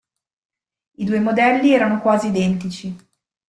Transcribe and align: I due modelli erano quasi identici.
I 0.95 1.05
due 1.05 1.19
modelli 1.19 1.73
erano 1.75 2.01
quasi 2.01 2.25
identici. 2.29 2.97